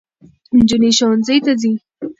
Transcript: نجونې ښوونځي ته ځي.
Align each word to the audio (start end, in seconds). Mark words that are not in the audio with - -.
نجونې 0.57 0.89
ښوونځي 0.97 1.37
ته 1.45 1.51
ځي. 1.61 1.73